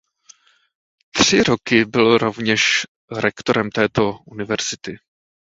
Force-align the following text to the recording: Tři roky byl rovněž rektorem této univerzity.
Tři 1.11 1.43
roky 1.43 1.85
byl 1.85 2.17
rovněž 2.17 2.85
rektorem 3.11 3.69
této 3.71 4.19
univerzity. 4.25 4.97